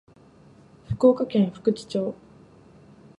[0.89, 2.15] 福岡県福智町